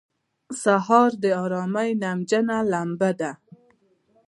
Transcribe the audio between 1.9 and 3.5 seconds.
نمجنه لمبه ده.